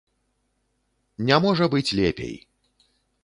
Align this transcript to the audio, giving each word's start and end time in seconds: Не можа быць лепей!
Не 1.27 1.37
можа 1.45 1.65
быць 1.73 1.95
лепей! 1.99 2.35